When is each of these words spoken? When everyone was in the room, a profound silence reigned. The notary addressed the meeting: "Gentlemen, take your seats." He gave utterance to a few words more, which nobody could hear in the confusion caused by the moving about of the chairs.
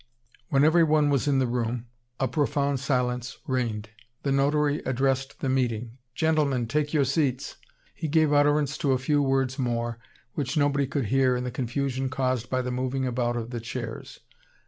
When 0.49 0.63
everyone 0.63 1.11
was 1.11 1.27
in 1.27 1.37
the 1.37 1.45
room, 1.45 1.85
a 2.19 2.27
profound 2.27 2.79
silence 2.79 3.37
reigned. 3.45 3.89
The 4.23 4.31
notary 4.31 4.79
addressed 4.79 5.41
the 5.41 5.47
meeting: 5.47 5.99
"Gentlemen, 6.15 6.65
take 6.65 6.91
your 6.91 7.05
seats." 7.05 7.57
He 7.93 8.07
gave 8.07 8.33
utterance 8.33 8.79
to 8.79 8.93
a 8.93 8.97
few 8.97 9.21
words 9.21 9.59
more, 9.59 9.99
which 10.33 10.57
nobody 10.57 10.87
could 10.87 11.05
hear 11.13 11.35
in 11.35 11.43
the 11.43 11.51
confusion 11.51 12.09
caused 12.09 12.49
by 12.49 12.63
the 12.63 12.71
moving 12.71 13.05
about 13.05 13.37
of 13.37 13.51
the 13.51 13.61
chairs. 13.61 14.21